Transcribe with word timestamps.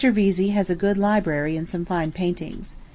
Vesey 0.03 0.47
has 0.47 0.71
a 0.71 0.75
good 0.75 0.97
library 0.97 1.55
and 1.57 1.69
some 1.69 1.85
fine 1.85 2.11
paintings. 2.11 2.75